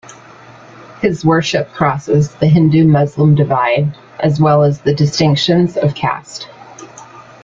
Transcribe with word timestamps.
His 1.01 1.23
worship 1.23 1.71
crosses 1.73 2.33
the 2.33 2.47
Hindu-Muslim 2.47 3.35
divide 3.35 3.95
as 4.19 4.41
well 4.41 4.63
as 4.63 4.81
the 4.81 4.95
distinctions 4.95 5.77
of 5.77 5.93
caste. 5.93 6.49